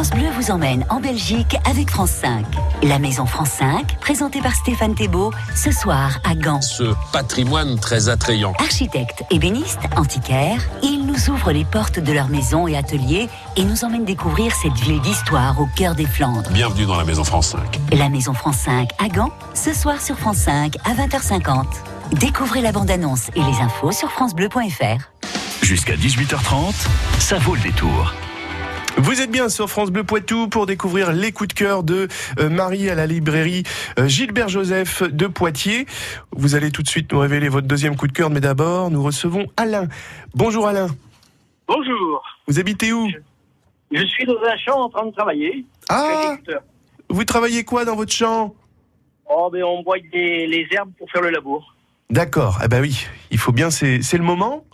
France 0.02 0.20
Bleu 0.20 0.32
vous 0.36 0.50
emmène 0.50 0.84
en 0.90 1.00
Belgique 1.00 1.56
avec 1.64 1.92
France 1.92 2.10
5. 2.10 2.44
La 2.82 2.98
Maison 2.98 3.28
France 3.28 3.52
5, 3.60 4.00
présentée 4.00 4.42
par 4.42 4.56
Stéphane 4.56 4.96
Thébault, 4.96 5.32
ce 5.56 5.72
soir 5.72 6.18
à 6.24 6.34
Gand. 6.34 6.60
Ce 6.60 6.96
patrimoine 7.14 7.78
très 7.78 8.10
attrayant. 8.10 8.54
Architecte 8.58 9.24
ébéniste, 9.30 9.82
antiquaire, 9.96 10.60
ils 10.82 11.06
nous 11.06 11.30
ouvrent 11.30 11.52
les 11.52 11.66
portes 11.66 12.00
de 12.00 12.12
leur 12.14 12.30
maison 12.30 12.68
et 12.68 12.76
atelier 12.76 13.30
et 13.58 13.64
nous 13.64 13.86
emmènent 13.86 14.04
découvrir 14.04 14.56
cette 14.56 14.74
ville 14.74 15.00
d'histoire 15.02 15.62
au 15.62 15.68
cœur 15.76 15.94
des 15.94 16.08
Flandres. 16.08 16.50
Bienvenue 16.50 16.88
dans 16.88 16.98
la 16.98 17.06
Maison 17.06 17.24
France 17.24 17.50
5. 17.50 17.80
La 17.92 18.10
Maison 18.10 18.34
France 18.34 18.58
5 18.58 18.90
à 18.98 19.08
Gand, 19.08 19.30
ce 19.54 19.72
soir 19.72 20.02
sur 20.02 20.18
France 20.18 20.38
5 20.38 20.78
à 20.84 20.96
20h50. 20.96 21.66
Découvrez 22.14 22.62
la 22.62 22.72
bande-annonce 22.72 23.30
et 23.36 23.42
les 23.42 23.58
infos 23.62 23.92
sur 23.92 24.10
francebleu.fr. 24.10 25.12
Jusqu'à 25.62 25.94
18h30, 25.94 26.74
ça 27.20 27.38
vaut 27.38 27.54
le 27.54 27.62
détour. 27.62 28.12
Vous 28.98 29.22
êtes 29.22 29.32
bien 29.32 29.50
sur 29.50 29.70
France 29.70 29.90
Bleu 29.90 30.04
Poitou 30.04 30.48
pour 30.48 30.66
découvrir 30.66 31.12
les 31.12 31.32
coups 31.32 31.50
de 31.50 31.54
cœur 31.54 31.84
de 31.84 32.08
euh, 32.40 32.50
Marie 32.50 32.90
à 32.90 32.96
la 32.96 33.08
librairie 33.08 33.64
euh, 33.98 34.08
Gilbert 34.08 34.50
Joseph 34.50 35.04
de 35.04 35.28
Poitiers. 35.28 35.86
Vous 36.32 36.56
allez 36.56 36.72
tout 36.72 36.84
de 36.84 36.88
suite 36.88 37.12
nous 37.12 37.20
révéler 37.20 37.50
votre 37.50 37.68
deuxième 37.68 37.96
coup 37.96 38.08
de 38.08 38.12
cœur, 38.12 38.30
mais 38.30 38.42
d'abord, 38.42 38.92
nous 38.92 39.02
recevons 39.02 39.48
Alain. 39.58 39.88
Bonjour 40.36 40.68
Alain. 40.68 40.88
Bonjour. 41.68 42.24
Vous 42.48 42.60
habitez 42.60 42.94
où? 42.94 43.10
Je 43.92 44.06
suis 44.06 44.26
dans 44.26 44.40
un 44.44 44.58
champ 44.58 44.80
en 44.82 44.90
train 44.90 45.06
de 45.06 45.12
travailler. 45.12 45.66
Ah 45.90 46.36
Vous 47.10 47.26
travaillez 47.26 47.64
quoi 47.64 47.86
dans 47.86 47.96
votre 47.96 48.12
champ? 48.14 48.54
Oh, 49.30 49.50
ben 49.52 49.64
on 49.64 49.82
broie 49.82 49.98
des, 50.12 50.48
les 50.48 50.68
herbes 50.72 50.92
pour 50.98 51.10
faire 51.10 51.22
le 51.22 51.30
labour. 51.30 51.76
D'accord. 52.10 52.60
Eh 52.64 52.68
ben 52.68 52.82
oui, 52.82 53.08
il 53.32 53.38
faut 53.38 53.54
bien, 53.54 53.70
c'est 53.72 54.00
le 54.14 54.24
moment 54.24 54.66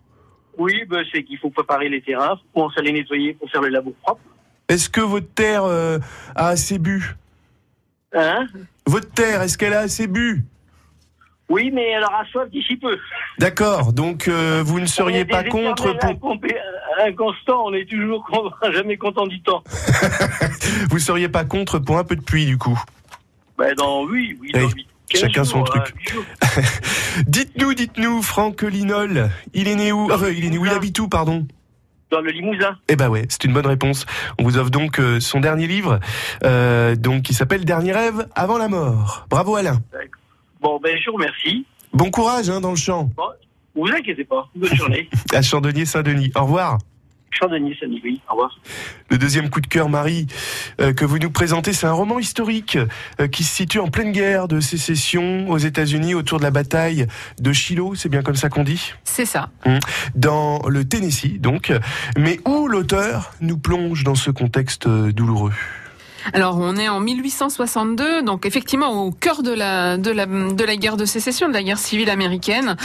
Oui, 0.58 0.84
ben, 0.90 1.04
c'est 1.12 1.24
qu'il 1.24 1.38
faut 1.38 1.50
préparer 1.50 1.90
les 1.90 2.02
terrains, 2.02 2.36
faut 2.36 2.62
commencer 2.62 2.80
à 2.80 2.84
les 2.84 2.92
nettoyer 2.92 3.34
pour 3.34 3.50
faire 3.50 3.62
le 3.62 3.70
labour 3.70 3.94
propre. 4.02 4.22
Est-ce 4.68 4.90
que 4.90 5.02
votre 5.02 5.32
terre 5.34 5.64
euh, 5.64 6.00
a 6.36 6.48
assez 6.48 6.78
bu? 6.80 7.16
Hein? 8.14 8.48
Votre 8.86 9.12
terre, 9.12 9.42
est-ce 9.44 9.58
qu'elle 9.58 9.74
a 9.74 9.80
assez 9.80 10.08
bu? 10.08 10.44
Oui, 11.50 11.72
mais 11.74 11.92
elle 11.92 12.04
aura 12.04 12.26
soif 12.26 12.50
d'ici 12.50 12.76
peu. 12.76 12.98
D'accord, 13.40 13.94
donc 13.94 14.28
euh, 14.28 14.62
vous 14.66 14.80
ne 14.80 14.86
seriez 14.86 15.24
pas 15.24 15.44
contre 15.44 15.98
pour... 15.98 16.38
Inconstants, 17.06 17.66
on 17.66 17.74
est 17.74 17.88
toujours 17.88 18.28
jamais 18.74 18.98
content 18.98 19.28
du 19.28 19.40
temps. 19.42 19.64
Vous 20.90 20.98
seriez 20.98 21.30
pas 21.30 21.46
contre 21.46 21.78
pour 21.78 22.00
un 22.00 22.04
peu 22.04 22.16
de 22.16 22.24
pluie 22.24 22.48
du 22.48 22.58
coup? 22.58 22.78
Ben, 23.58 23.76
dans, 23.76 24.04
oui, 24.04 24.36
oui, 24.42 24.52
Oui, 24.56 24.88
chacun 25.14 25.44
son 25.44 25.64
truc. 25.64 25.94
jours. 26.12 26.24
Dites-nous, 27.28 27.74
dites-nous, 27.74 28.22
Franck 28.22 28.62
Linol, 28.62 29.30
il 29.54 29.68
est 29.68 29.76
né 29.76 29.92
où 29.92 30.10
il 30.36 30.46
est 30.46 30.50
né 30.50 30.58
où 30.58 30.66
Il 30.66 30.72
habite 30.72 31.00
où, 31.00 31.08
pardon? 31.08 31.48
Dans 32.10 32.22
le 32.22 32.32
Limousin. 32.32 32.78
Eh 32.88 32.96
ben 32.96 33.10
ouais, 33.10 33.26
c'est 33.28 33.44
une 33.44 33.54
bonne 33.54 33.68
réponse. 33.68 34.06
On 34.40 34.44
vous 34.44 34.58
offre 34.58 34.70
donc 34.70 35.00
euh, 35.00 35.20
son 35.20 35.42
dernier 35.42 35.68
livre, 35.68 36.00
euh, 36.44 36.96
donc 36.96 37.24
qui 37.24 37.34
s'appelle 37.34 37.66
Dernier 37.66 37.92
rêve 37.92 38.28
avant 38.34 38.58
la 38.58 38.70
mort. 38.70 39.26
Bravo 39.30 39.56
Alain. 39.56 39.82
Bon, 40.62 40.80
ben, 40.82 40.98
je 40.98 41.10
vous 41.10 41.18
remercie. 41.18 41.66
Bon 41.94 42.10
courage 42.10 42.50
hein, 42.50 42.62
dans 42.62 42.70
le 42.70 42.78
champ. 42.78 43.10
Vous 43.76 43.88
inquiétez 43.88 44.24
pas. 44.24 44.48
Bonne 44.56 44.74
journée. 44.76 45.10
À 45.34 45.42
Chandonnier-Saint-Denis. 45.42 46.32
Au 46.36 46.44
revoir. 46.44 46.78
Au 48.28 48.32
revoir. 48.32 48.60
Le 49.10 49.18
deuxième 49.18 49.50
coup 49.50 49.62
de 49.62 49.68
cœur, 49.68 49.90
Marie, 49.90 50.28
euh, 50.82 50.94
que 50.94 51.06
vous 51.06 51.20
nous 51.20 51.30
présentez, 51.30 51.74
c'est 51.74 51.86
un 51.86 51.92
roman 51.92 52.20
historique 52.20 52.78
euh, 53.20 53.28
qui 53.28 53.44
se 53.44 53.56
situe 53.56 53.80
en 53.80 53.90
pleine 53.90 54.12
guerre 54.12 54.48
de 54.48 54.60
sécession 54.60 55.50
aux 55.50 55.58
États-Unis 55.58 56.16
autour 56.16 56.40
de 56.40 56.44
la 56.44 56.52
bataille 56.52 57.08
de 57.40 57.54
Shiloh, 57.54 57.96
c'est 57.96 58.10
bien 58.10 58.22
comme 58.22 58.36
ça 58.36 58.50
qu'on 58.50 58.64
dit? 58.64 58.94
C'est 59.04 59.26
ça. 59.26 59.50
dans 60.16 60.62
le 60.68 60.88
Tennessee, 60.88 61.40
donc, 61.40 61.72
mais 62.18 62.40
où 62.46 62.68
l'auteur 62.68 63.34
nous 63.42 63.58
plonge 63.58 64.04
dans 64.04 64.16
ce 64.16 64.32
contexte 64.32 64.88
euh, 64.88 65.12
douloureux? 65.12 65.54
Alors 66.34 66.58
on 66.60 66.76
est 66.76 66.90
en 66.90 67.00
1862, 67.00 68.22
donc 68.24 68.46
effectivement 68.46 69.04
au 69.06 69.12
cœur 69.12 69.44
de 69.44 69.52
la 69.52 69.98
de 69.98 70.12
la 70.12 70.26
de 70.26 70.64
la 70.64 70.76
guerre 70.76 70.98
de 70.98 71.06
sécession, 71.06 71.48
de 71.48 71.54
la 71.54 71.64
guerre 71.64 71.78
civile 71.78 72.10
américaine, 72.10 72.76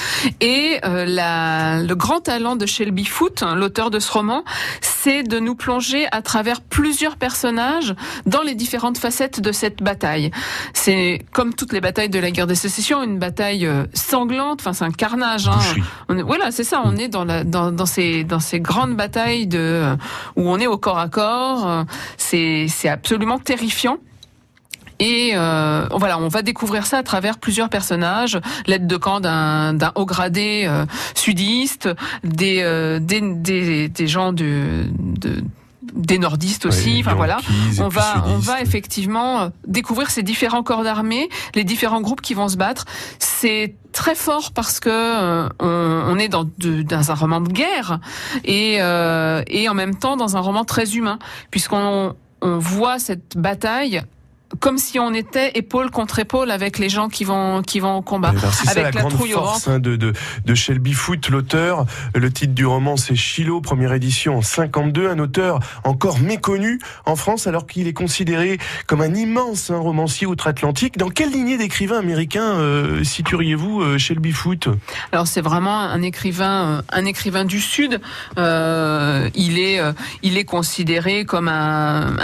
et 0.41 0.79
euh, 0.85 1.05
la, 1.07 1.83
le 1.83 1.95
grand 1.95 2.21
talent 2.21 2.57
de 2.57 2.67
Shelby 2.67 3.05
Foote, 3.05 3.43
l'auteur 3.57 3.91
de 3.91 3.99
ce 3.99 4.13
roman, 4.13 4.45
c'est 4.81 5.23
de 5.23 5.39
nous 5.39 5.55
plonger 5.55 6.07
à 6.13 6.23
travers 6.23 6.61
plusieurs 6.61 7.17
personnages 7.17 7.95
dans 8.27 8.43
les 8.43 8.55
différentes 8.55 8.99
facettes 8.99 9.41
de 9.41 9.53
cette 9.53 9.83
bataille. 9.83 10.31
C'est 10.75 11.25
comme 11.33 11.55
toutes 11.55 11.73
les 11.73 11.81
batailles 11.81 12.09
de 12.11 12.19
la 12.19 12.31
guerre 12.31 12.47
de 12.47 12.55
sécession, 12.55 13.03
une 13.03 13.19
bataille 13.19 13.67
euh, 13.67 13.85
sanglante, 13.95 14.61
enfin 14.61 14.73
c'est 14.73 14.85
un 14.85 14.91
carnage. 14.91 15.49
hein. 15.49 15.59
On 16.09 16.19
est- 16.19 16.23
voilà, 16.23 16.51
c'est 16.51 16.65
ça. 16.65 16.83
On 16.85 16.97
est 16.97 17.09
dans, 17.09 17.25
la, 17.25 17.45
dans, 17.45 17.73
dans 17.73 17.87
ces 17.87 18.25
dans 18.25 18.41
ces 18.41 18.61
grandes 18.61 18.95
batailles 18.97 19.47
de 19.47 19.97
où 20.37 20.49
on 20.49 20.59
est 20.59 20.67
au 20.67 20.79
corps 20.79 20.99
à 20.99 21.09
corps. 21.09 21.85
C'est 22.17 22.67
c'est 22.69 22.89
absolument 22.89 23.22
terrifiant. 23.39 23.99
Et 24.99 25.33
euh, 25.35 25.87
voilà, 25.91 26.19
on 26.19 26.29
va 26.29 26.43
découvrir 26.43 26.87
ça 26.87 26.99
à 26.99 27.03
travers 27.03 27.39
plusieurs 27.39 27.69
personnages, 27.69 28.39
l'aide 28.67 28.87
de 28.87 28.97
camp 28.97 29.19
d'un 29.21 29.93
haut 29.97 30.07
gradé 30.07 30.65
euh, 30.67 30.85
sudiste, 31.15 31.89
des, 32.23 32.61
euh, 32.63 33.01
des, 33.01 33.21
des 33.21 33.89
des 33.89 34.07
gens 34.07 34.33
de, 34.33 34.85
de 35.01 35.43
des 35.93 36.19
nordistes 36.19 36.67
aussi. 36.67 36.95
Ouais, 36.95 37.01
enfin 37.01 37.15
voilà, 37.15 37.39
on 37.81 37.89
va, 37.89 38.25
on 38.29 38.39
va 38.39 38.61
effectivement 38.63 39.51
découvrir 39.67 40.11
ces 40.11 40.23
différents 40.23 40.63
corps 40.63 40.85
d'armée, 40.85 41.29
les 41.57 41.65
différents 41.65 42.01
groupes 42.01 42.21
qui 42.21 42.35
vont 42.35 42.49
se 42.49 42.57
battre. 42.57 42.85
C'est 43.19 43.75
très 43.93 44.15
fort 44.15 44.53
parce 44.53 44.79
que 44.79 44.89
euh, 44.89 45.49
on, 45.59 45.67
on 46.15 46.19
est 46.19 46.29
dans, 46.29 46.45
de- 46.59 46.83
dans 46.83 47.11
un 47.11 47.15
roman 47.15 47.41
de 47.41 47.51
guerre 47.51 47.99
et, 48.45 48.77
euh, 48.81 49.43
et 49.49 49.69
en 49.69 49.75
même 49.75 49.97
temps 49.97 50.17
dans 50.17 50.37
un 50.37 50.41
roman 50.41 50.65
très 50.65 50.95
humain, 50.95 51.19
puisqu'on 51.51 52.15
on 52.43 52.59
voit 52.59 52.99
cette 52.99 53.37
bataille 53.37 54.03
comme 54.61 54.79
si 54.79 54.99
on 54.99 55.13
était 55.15 55.53
épaule 55.55 55.91
contre 55.91 56.19
épaule 56.19 56.51
avec 56.51 56.79
les 56.79 56.89
gens 56.89 57.09
qui 57.09 57.25
vont 57.25 57.63
qui 57.63 57.81
vont 57.81 57.97
au 57.97 58.03
combat, 58.03 58.33
c'est 58.53 58.67
ça 58.67 58.71
avec 58.73 58.95
la, 58.95 59.01
grande 59.03 59.13
trouille 59.13 59.31
force 59.31 59.69
hein, 59.69 59.79
de, 59.79 59.97
de, 59.97 60.13
de 60.45 60.55
Shelby 60.55 60.93
Foote, 60.93 61.29
l'auteur. 61.29 61.87
Le 62.15 62.31
titre 62.31 62.55
du 62.55 62.67
roman, 62.67 62.97
c'est 62.97 63.17
Shiloh, 63.17 63.61
première 63.61 63.93
édition 63.93 64.39
en 64.39 64.43
52. 64.43 65.09
Un 65.09 65.19
auteur 65.19 65.61
encore 65.85 66.19
méconnu 66.19 66.81
en 67.07 67.17
France, 67.17 67.47
alors 67.47 67.67
qu'il 67.67 67.87
est 67.87 67.93
considéré 67.93 68.59
comme 68.87 69.01
un 69.01 69.15
immense 69.15 69.71
hein, 69.71 69.79
romancier 69.79 70.27
outre-Atlantique. 70.27 70.99
Dans 70.99 71.09
quelle 71.09 71.31
lignée 71.31 71.57
d'écrivains 71.57 71.99
américains 71.99 72.53
euh, 72.53 73.05
situeriez-vous 73.05 73.83
euh, 73.83 73.99
Shelby 73.99 74.33
Foote? 74.33 74.69
Alors 75.13 75.27
c'est 75.27 75.41
vraiment 75.41 75.81
un 75.81 76.03
écrivain, 76.03 76.65
euh, 76.65 76.83
un 76.91 77.05
écrivain 77.05 77.45
du 77.45 77.61
Sud. 77.61 78.01
Il 78.37 79.59
est, 79.59 79.81
il 80.23 80.37
est 80.37 80.45
considéré 80.45 81.25
comme 81.25 81.49
un, 81.49 82.17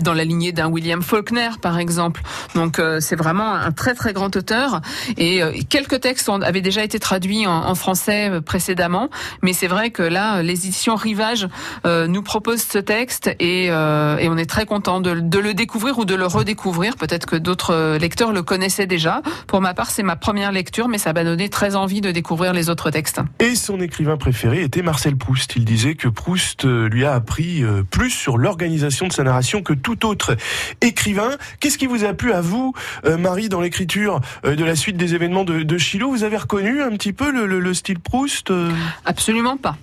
dans 0.00 0.14
la 0.14 0.24
lignée 0.24 0.52
d'un 0.52 0.68
William 0.68 1.02
Faulkner, 1.02 1.50
par 1.60 1.67
par 1.68 1.78
exemple. 1.80 2.22
Donc 2.54 2.78
euh, 2.78 2.98
c'est 2.98 3.14
vraiment 3.14 3.52
un 3.52 3.72
très 3.72 3.92
très 3.92 4.14
grand 4.14 4.34
auteur. 4.34 4.80
Et 5.18 5.42
euh, 5.42 5.52
quelques 5.68 6.00
textes 6.00 6.30
avaient 6.42 6.62
déjà 6.62 6.82
été 6.82 6.98
traduits 6.98 7.46
en, 7.46 7.74
français 7.74 8.30
euh, 8.30 8.40
précédemment, 8.40 9.10
mais 9.42 9.52
c'est 9.52 9.66
vrai 9.66 9.90
que 9.90 10.02
là, 10.02 10.40
les 10.40 10.66
éditions 10.66 10.96
Rivage 10.96 11.46
nous 11.84 12.22
proposent 12.22 12.62
ce 12.62 12.78
texte 12.78 13.30
et, 13.38 13.70
on 13.70 14.36
est 14.36 14.48
très 14.48 14.66
content 14.66 15.00
de, 15.00 15.10
le 15.10 15.54
découvrir 15.54 15.98
ou 15.98 16.04
de 16.04 16.14
le 16.14 16.26
redécouvrir. 16.26 16.96
Peut-être 16.96 17.26
que 17.26 17.36
d'autres 17.36 17.96
lecteurs 17.96 18.32
le 18.32 18.42
connaissaient 18.42 18.86
déjà. 18.86 19.22
Pour 19.46 19.60
ma 19.60 19.74
part, 19.74 19.90
c'est 19.90 20.02
ma 20.02 20.16
première 20.16 20.52
lecture, 20.52 20.88
mais 20.88 20.98
ça 20.98 21.12
m'a 21.12 21.24
donné 21.24 21.48
très 21.48 21.76
envie 21.76 22.00
de 22.00 22.10
découvrir 22.10 22.52
les 22.52 22.70
autres 22.70 22.90
textes. 22.90 23.20
Et 23.40 23.54
son 23.54 23.80
écrivain 23.80 24.16
préféré 24.16 24.62
était 24.62 24.82
Marcel 24.82 25.16
Proust. 25.16 25.54
Il 25.56 25.64
disait 25.64 25.94
que 25.94 26.08
Proust 26.08 26.64
lui 26.64 27.04
a 27.04 27.14
appris 27.14 27.62
plus 27.90 28.10
sur 28.10 28.38
l'organisation 28.38 29.08
de 29.08 29.12
sa 29.12 29.22
narration 29.22 29.62
que 29.62 29.72
tout 29.72 30.06
autre 30.06 30.36
écrivain. 30.80 31.36
Qu'est-ce 31.60 31.78
qui 31.78 31.86
vous 31.86 32.04
a 32.04 32.14
plu 32.14 32.32
à 32.32 32.40
vous, 32.40 32.72
euh, 33.04 33.16
Marie, 33.16 33.48
dans 33.48 33.60
l'écriture 33.60 34.20
euh, 34.44 34.54
de 34.56 34.64
la 34.64 34.76
suite 34.76 34.96
des 34.96 35.14
événements 35.14 35.44
de, 35.44 35.62
de 35.62 35.78
Chilo 35.78 36.10
Vous 36.10 36.22
avez 36.24 36.36
reconnu 36.36 36.82
un 36.82 36.90
petit 36.90 37.12
peu 37.12 37.30
le, 37.30 37.46
le- 37.46 37.60
le 37.60 37.74
style 37.74 37.98
Proust 37.98 38.50
euh 38.50 38.70
Absolument 39.04 39.56
pas. 39.56 39.76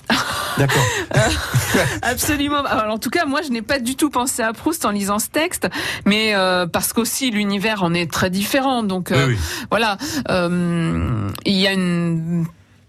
D'accord. 0.57 0.83
Absolument. 2.01 2.63
Alors, 2.63 2.93
en 2.93 2.97
tout 2.97 3.09
cas, 3.09 3.25
moi, 3.25 3.41
je 3.41 3.49
n'ai 3.51 3.61
pas 3.61 3.79
du 3.79 3.95
tout 3.95 4.09
pensé 4.09 4.41
à 4.41 4.53
Proust 4.53 4.85
en 4.85 4.91
lisant 4.91 5.19
ce 5.19 5.27
texte, 5.29 5.67
mais 6.05 6.33
euh, 6.35 6.65
parce 6.65 6.93
qu'aussi 6.93 7.29
l'univers 7.31 7.83
en 7.83 7.93
est 7.93 8.09
très 8.11 8.29
différent. 8.29 8.83
Donc 8.83 9.11
euh, 9.11 9.27
Oui, 9.27 9.33
oui. 9.33 9.65
voilà, 9.69 9.97
euh, 10.29 11.29
il 11.45 11.55
y 11.55 11.67
a 11.67 11.73
une 11.73 12.45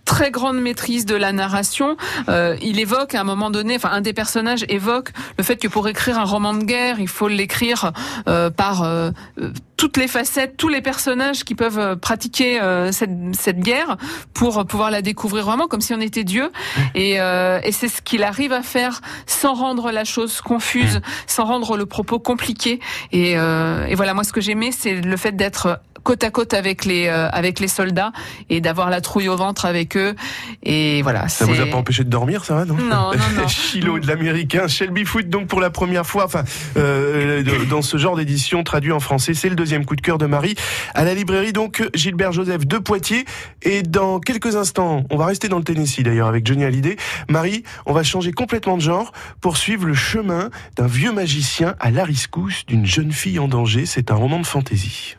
très 0.07 0.31
grande 0.31 0.59
maîtrise 0.59 1.05
de 1.05 1.17
la 1.17 1.33
narration. 1.33 1.99
Euh, 2.31 2.57
il 2.63 2.81
évoque 2.81 3.15
à 3.15 3.21
un 3.21 3.25
moment 3.25 3.51
donné, 3.51 3.77
enfin 3.77 3.91
un 3.93 4.01
des 4.01 4.15
personnages 4.15 4.65
évoque 4.71 5.11
le 5.37 5.45
fait 5.45 5.57
que 5.57 5.69
pour 5.69 5.87
écrire 5.89 6.19
un 6.19 6.25
roman 6.25 6.55
de 6.55 6.65
guerre, 6.65 6.99
il 7.01 7.09
faut 7.09 7.29
l'écrire 7.29 7.93
euh, 8.29 8.49
par 8.49 8.83
euh, 8.83 9.11
euh, 9.39 9.51
toutes 9.77 9.99
les 9.99 10.09
facettes, 10.09 10.57
tous 10.57 10.69
les 10.69 10.81
personnages 10.81 11.45
qui 11.45 11.55
peuvent 11.55 11.79
euh, 11.79 11.97
pratiquer 11.97 12.63
euh, 12.63 12.93
cette, 12.93 13.11
cette 13.35 13.59
guerre 13.59 13.97
pour 14.33 14.65
pouvoir 14.65 14.91
la 14.91 15.03
découvrir 15.03 15.45
vraiment 15.45 15.67
comme 15.67 15.83
si 15.83 15.93
on 15.93 16.01
était 16.01 16.25
Dieu. 16.25 16.51
Et, 16.95 17.15
et 17.17 17.73
c'est 17.73 17.89
ce 17.89 18.01
qu'il 18.01 18.23
arrive 18.23 18.53
à 18.53 18.63
faire 18.63 19.01
sans 19.27 19.55
rendre 19.55 19.91
la 19.91 20.05
chose 20.05 20.41
confuse, 20.41 21.01
sans 21.27 21.45
rendre 21.45 21.77
le 21.77 21.85
propos 21.85 22.21
compliqué. 22.21 22.81
Et, 23.13 23.33
et 23.33 23.95
voilà, 23.95 24.15
moi 24.15 24.25
ce 24.25 24.33
que 24.33 24.41
j'aimais, 24.41 24.71
c'est 24.73 24.95
le 24.95 25.17
fait 25.17 25.33
d'être 25.33 25.81
côte 26.07 26.23
à 26.23 26.31
côte 26.31 26.55
avec 26.55 26.85
les 26.85 27.09
euh, 27.09 27.29
avec 27.31 27.59
les 27.59 27.67
soldats 27.69 28.13
et 28.49 28.61
d'avoir 28.61 28.91
la 28.91 29.01
trouille 29.01 29.29
au 29.29 29.37
ventre 29.37 29.65
avec 29.65 29.97
eux. 29.97 30.15
Et 30.63 31.03
voilà. 31.03 31.27
Ça 31.29 31.45
vous 31.47 31.61
a 31.61 31.67
pas 31.67 31.77
empêché 31.77 32.05
de 32.05 32.09
dormir, 32.11 32.45
ça 32.45 32.55
va, 32.55 32.65
non 32.65 32.75
Non, 32.77 33.11
non, 33.13 33.41
non. 33.43 33.49
Chilo 33.49 33.99
de 33.99 34.07
l'américain, 34.07 34.69
Shelby 34.69 35.05
Foot, 35.05 35.29
donc 35.29 35.49
pour 35.49 35.61
la 35.61 35.71
première 35.71 36.07
fois, 36.07 36.25
enfin, 36.25 36.45
euh, 36.77 37.43
de- 37.43 37.65
dans 37.69 37.83
ce 37.83 37.97
genre 37.97 38.17
d'édition 38.17 38.63
traduit 38.63 38.93
en 38.93 39.01
français, 39.01 39.35
c'est 39.35 39.49
le 39.49 39.57
deuxième 39.57 39.85
coup 39.85 39.97
de 39.97 40.01
cœur 40.01 40.19
de 40.19 40.27
Marie 40.27 40.55
à 40.95 41.05
la 41.05 41.15
librairie, 41.15 41.53
donc 41.53 41.83
Gilbert 41.95 42.31
Joseph 42.33 42.67
de 42.67 42.79
Poitiers. 42.79 43.25
Et 43.63 43.83
dans 43.83 44.21
quelques 44.21 44.55
instants, 44.55 45.03
on 45.11 45.17
va 45.17 45.27
rester 45.27 45.49
dans 45.49 45.59
le 45.59 45.65
Tennessee 45.65 46.03
d'ailleurs 46.05 46.29
avec 46.29 46.47
Johnny 46.47 46.65
Hallyday. 46.65 46.97
Marie, 47.29 47.65
on 47.85 47.93
va 47.93 48.05
changer 48.05 48.31
complètement 48.33 48.77
de 48.77 48.83
genre 48.83 49.13
pour 49.41 49.57
suivre 49.57 49.87
le 49.87 49.95
chemin 49.95 50.51
d'un 50.77 50.87
vieux 50.87 51.13
magicien 51.13 51.75
à 51.81 51.91
la 51.91 52.05
rescousse 52.05 52.65
d'une 52.67 52.87
jeune 52.87 53.11
fille 53.13 53.39
en 53.41 53.49
danger. 53.49 53.87
C'est 53.87 54.13
un 54.13 54.15
roman 54.15 54.39
de 54.39 54.47
fantaisie. 54.47 55.17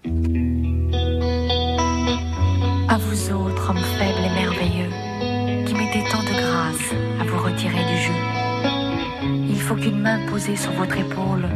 Qu'une 9.88 10.01
main 10.01 10.20
posée 10.29 10.56
sur 10.56 10.72
votre 10.74 10.98
épaule 10.98 11.48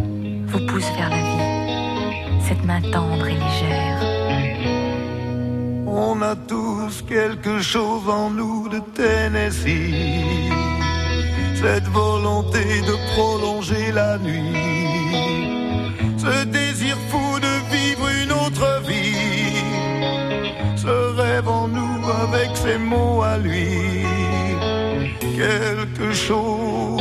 vous 0.48 0.66
pousse 0.68 0.90
vers 0.98 1.10
la 1.10 1.18
vie, 1.18 2.46
cette 2.48 2.64
main 2.64 2.82
tendre 2.82 3.28
et 3.28 3.34
légère. 3.34 4.00
On 5.86 6.22
a 6.22 6.36
tous 6.36 7.04
quelque 7.08 7.60
chose 7.60 8.08
en 8.08 8.30
nous 8.30 8.70
de 8.70 8.80
Tennessee. 8.96 10.22
Cette 11.56 11.88
volonté 11.90 12.64
de 12.90 12.96
prolonger 13.14 13.92
la 13.92 14.18
nuit. 14.18 14.56
Ce 16.18 16.46
désir 16.46 16.96
fou 17.10 17.40
de 17.40 17.54
vivre 17.76 18.08
une 18.24 18.32
autre 18.32 18.82
vie. 18.88 19.64
Ce 20.78 20.96
rêve 21.22 21.48
en 21.48 21.68
nous 21.68 22.00
avec 22.26 22.56
ses 22.56 22.78
mots 22.78 23.22
à 23.24 23.38
lui. 23.38 23.68
Quelque 25.38 26.14
chose 26.14 27.01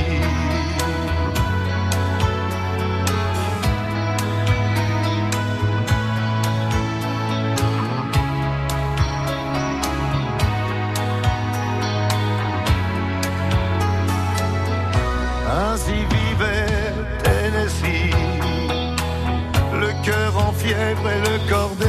Fièvre 20.91 21.09
et 21.09 21.19
le 21.21 21.49
corps 21.49 21.80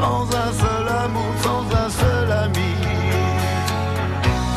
sans 0.00 0.22
un 0.44 0.52
seul 0.62 0.86
amour, 1.04 1.32
sans 1.44 1.64
un 1.84 1.90
seul 2.00 2.32
ami. 2.44 2.72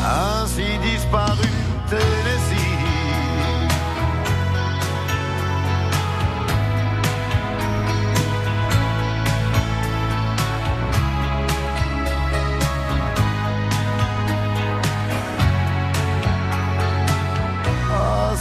Ainsi 0.04 0.68
disparu 0.88 1.50
Tennessee. 1.90 2.64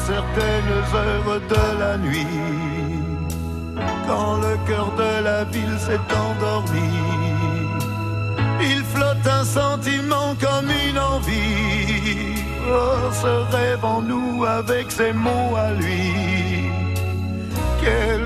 certaines 0.06 0.84
heures 0.96 1.42
de 1.54 1.80
la 1.80 1.98
nuit, 1.98 2.28
quand 4.08 4.36
le 4.46 4.54
cœur 4.68 4.92
de 4.98 5.24
la 5.24 5.44
ville 5.46 5.78
s'est 5.80 6.08
endormi, 6.24 6.83
ce 13.24 13.56
rêve 13.56 13.86
en 13.86 14.02
nous 14.02 14.44
avec 14.44 14.92
ses 14.92 15.14
mots 15.14 15.56
à 15.56 15.72
lui, 15.72 16.70
quelque 17.82 18.23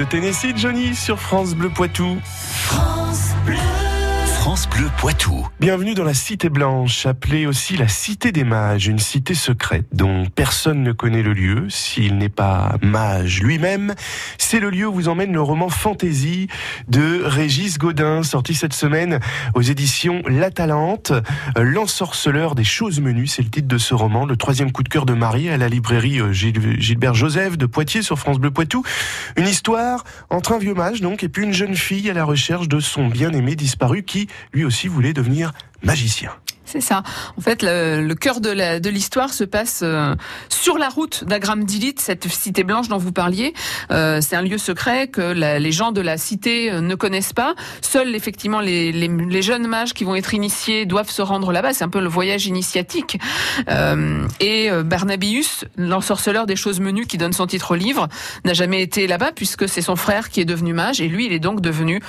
de 0.00 0.04
Tennessee, 0.06 0.56
Johnny, 0.56 0.94
sur 0.94 1.20
France 1.20 1.54
Bleu 1.54 1.68
Poitou. 1.68 2.18
France 2.24 3.34
Bleu. 3.44 3.56
France 4.38 4.66
Bleu 4.68 4.88
Poitou. 4.96 5.46
Bienvenue 5.60 5.92
dans 5.92 6.04
la 6.04 6.14
Cité 6.14 6.48
Blanche, 6.48 7.04
appelée 7.04 7.44
aussi 7.44 7.76
la 7.76 7.86
Cité 7.86 8.32
des 8.32 8.44
Mages, 8.44 8.86
une 8.86 8.98
cité 8.98 9.34
secrète 9.34 9.84
dont 9.92 10.24
personne 10.24 10.82
ne 10.82 10.92
connaît 10.92 11.22
le 11.22 11.34
lieu, 11.34 11.68
s'il 11.68 12.16
n'est 12.16 12.30
pas 12.30 12.76
mage 12.80 13.42
lui-même. 13.42 13.94
C'est 14.38 14.58
le 14.58 14.70
lieu 14.70 14.88
où 14.88 14.94
vous 14.94 15.08
emmène 15.08 15.34
le 15.34 15.42
roman 15.42 15.68
Fantasy 15.68 16.48
de 16.88 17.20
Régis 17.22 17.76
Godin, 17.76 18.22
sorti 18.22 18.54
cette 18.54 18.72
semaine 18.72 19.20
aux 19.54 19.60
éditions 19.60 20.22
La 20.26 20.50
Talente. 20.50 21.12
L'ensorceleur 21.58 22.54
des 22.54 22.64
choses 22.64 22.98
menues, 22.98 23.26
c'est 23.26 23.42
le 23.42 23.50
titre 23.50 23.68
de 23.68 23.76
ce 23.76 23.92
roman, 23.92 24.24
le 24.24 24.36
troisième 24.36 24.72
coup 24.72 24.82
de 24.82 24.88
cœur 24.88 25.04
de 25.04 25.12
Marie 25.12 25.50
à 25.50 25.58
la 25.58 25.68
librairie 25.68 26.22
euh, 26.22 26.32
Gilbert 26.32 27.12
Joseph 27.12 27.58
de 27.58 27.66
Poitiers 27.66 28.00
sur 28.00 28.18
France 28.18 28.38
Bleu 28.38 28.50
Poitou. 28.50 28.82
Une 29.36 29.46
histoire 29.46 30.04
entre 30.30 30.52
un 30.52 30.58
vieux 30.58 30.72
mage 30.72 31.02
donc 31.02 31.22
et 31.22 31.28
puis 31.28 31.44
une 31.44 31.52
jeune 31.52 31.76
fille 31.76 32.08
à 32.08 32.14
la 32.14 32.24
recherche 32.24 32.66
de 32.66 32.80
son 32.80 33.08
bien-aimé 33.08 33.56
disparu 33.56 34.04
qui 34.04 34.26
lui 34.54 34.64
aussi 34.64 34.88
voulait 34.88 35.12
devenir 35.12 35.50
magicien. 35.82 36.32
C'est 36.70 36.80
ça. 36.80 37.02
En 37.36 37.40
fait, 37.40 37.64
le, 37.64 38.00
le 38.00 38.14
cœur 38.14 38.40
de 38.40 38.88
l'histoire 38.88 39.34
se 39.34 39.42
passe 39.42 39.80
euh, 39.82 40.14
sur 40.48 40.78
la 40.78 40.88
route 40.88 41.24
d'Agram 41.24 41.64
Dilit, 41.64 41.96
cette 41.98 42.28
cité 42.28 42.62
blanche 42.62 42.86
dont 42.88 42.96
vous 42.96 43.10
parliez. 43.10 43.54
Euh, 43.90 44.20
c'est 44.20 44.36
un 44.36 44.42
lieu 44.42 44.56
secret 44.56 45.08
que 45.08 45.20
la, 45.20 45.58
les 45.58 45.72
gens 45.72 45.90
de 45.90 46.00
la 46.00 46.16
cité 46.16 46.70
euh, 46.70 46.80
ne 46.80 46.94
connaissent 46.94 47.32
pas. 47.32 47.56
Seuls, 47.80 48.14
effectivement, 48.14 48.60
les, 48.60 48.92
les, 48.92 49.08
les, 49.08 49.42
jeunes 49.42 49.66
mages 49.66 49.94
qui 49.94 50.04
vont 50.04 50.14
être 50.14 50.32
initiés 50.32 50.86
doivent 50.86 51.10
se 51.10 51.22
rendre 51.22 51.50
là-bas. 51.50 51.74
C'est 51.74 51.82
un 51.82 51.88
peu 51.88 52.00
le 52.00 52.08
voyage 52.08 52.46
initiatique. 52.46 53.18
Euh, 53.68 54.28
et 54.38 54.70
euh, 54.70 54.84
Barnabius, 54.84 55.64
l'ensorceleur 55.76 56.46
des 56.46 56.56
choses 56.56 56.78
menues 56.78 57.06
qui 57.06 57.18
donne 57.18 57.32
son 57.32 57.48
titre 57.48 57.72
au 57.72 57.76
livre, 57.76 58.06
n'a 58.44 58.52
jamais 58.52 58.80
été 58.80 59.08
là-bas 59.08 59.32
puisque 59.34 59.68
c'est 59.68 59.82
son 59.82 59.96
frère 59.96 60.28
qui 60.28 60.40
est 60.40 60.44
devenu 60.44 60.72
mage 60.72 61.00
et 61.00 61.08
lui, 61.08 61.26
il 61.26 61.32
est 61.32 61.40
donc 61.40 61.60
devenu 61.60 62.00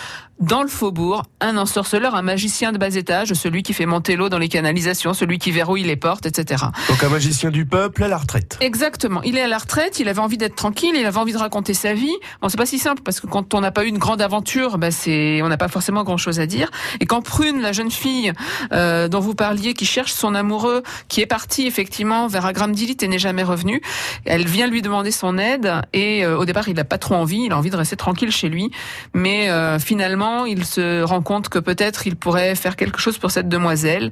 dans 0.41 0.63
le 0.63 0.67
faubourg 0.67 1.23
un 1.39 1.57
ensorceleur, 1.57 2.15
un 2.15 2.21
magicien 2.21 2.71
de 2.71 2.77
bas 2.77 2.95
étage, 2.95 3.33
celui 3.33 3.63
qui 3.63 3.73
fait 3.73 3.85
monter 3.85 4.15
l'eau 4.15 4.29
dans 4.29 4.37
les 4.37 4.49
canalisations, 4.49 5.13
celui 5.13 5.39
qui 5.39 5.51
verrouille 5.51 5.83
les 5.83 5.95
portes, 5.95 6.25
etc. 6.25 6.65
Donc 6.89 7.03
un 7.03 7.09
magicien 7.09 7.49
du 7.49 7.65
peuple 7.65 8.03
à 8.03 8.07
la 8.07 8.17
retraite. 8.17 8.57
Exactement. 8.61 9.21
Il 9.23 9.37
est 9.37 9.41
à 9.41 9.47
la 9.47 9.57
retraite, 9.57 9.99
il 9.99 10.07
avait 10.07 10.19
envie 10.19 10.37
d'être 10.37 10.55
tranquille, 10.55 10.93
il 10.95 11.05
avait 11.05 11.17
envie 11.17 11.33
de 11.33 11.37
raconter 11.37 11.73
sa 11.73 11.93
vie. 11.93 12.13
Bon, 12.41 12.49
c'est 12.49 12.57
pas 12.57 12.65
si 12.65 12.79
simple 12.79 13.01
parce 13.03 13.19
que 13.19 13.27
quand 13.27 13.53
on 13.53 13.61
n'a 13.61 13.71
pas 13.71 13.85
eu 13.85 13.87
une 13.87 13.97
grande 13.97 14.21
aventure, 14.21 14.77
bah 14.77 14.91
c'est, 14.91 15.41
on 15.41 15.47
n'a 15.47 15.57
pas 15.57 15.67
forcément 15.67 16.03
grand 16.03 16.17
chose 16.17 16.39
à 16.39 16.45
dire. 16.45 16.69
Et 16.99 17.05
quand 17.05 17.21
Prune, 17.21 17.61
la 17.61 17.71
jeune 17.71 17.91
fille 17.91 18.33
euh, 18.71 19.07
dont 19.07 19.19
vous 19.19 19.35
parliez, 19.35 19.73
qui 19.73 19.85
cherche 19.85 20.13
son 20.13 20.35
amoureux, 20.35 20.83
qui 21.07 21.21
est 21.21 21.27
parti 21.27 21.67
effectivement 21.67 22.27
vers 22.27 22.45
Agramdilit 22.45 22.97
et 23.01 23.07
n'est 23.07 23.19
jamais 23.19 23.43
revenu, 23.43 23.81
elle 24.25 24.47
vient 24.47 24.67
lui 24.67 24.81
demander 24.81 25.11
son 25.11 25.37
aide 25.37 25.71
et 25.93 26.25
euh, 26.25 26.37
au 26.37 26.45
départ 26.45 26.67
il 26.69 26.75
n'a 26.75 26.83
pas 26.83 26.97
trop 26.97 27.15
envie, 27.15 27.45
il 27.45 27.51
a 27.51 27.57
envie 27.57 27.69
de 27.69 27.77
rester 27.77 27.95
tranquille 27.95 28.31
chez 28.31 28.49
lui, 28.49 28.71
mais 29.13 29.49
euh, 29.49 29.79
finalement 29.79 30.30
il 30.45 30.65
se 30.65 31.03
rend 31.03 31.21
compte 31.21 31.49
que 31.49 31.59
peut-être 31.59 32.07
il 32.07 32.15
pourrait 32.15 32.55
faire 32.55 32.75
quelque 32.75 32.99
chose 32.99 33.17
pour 33.17 33.31
cette 33.31 33.49
demoiselle. 33.49 34.11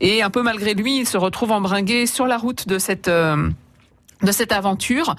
Et 0.00 0.22
un 0.22 0.30
peu 0.30 0.42
malgré 0.42 0.74
lui, 0.74 0.98
il 0.98 1.06
se 1.06 1.18
retrouve 1.18 1.52
embringué 1.52 2.06
sur 2.06 2.26
la 2.26 2.38
route 2.38 2.68
de 2.68 2.78
cette, 2.78 3.08
euh, 3.08 3.48
de 4.22 4.32
cette 4.32 4.52
aventure. 4.52 5.16